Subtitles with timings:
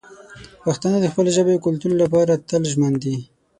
[0.63, 3.15] پښتانه د خپلې ژبې او کلتور لپاره تل ژمن دي.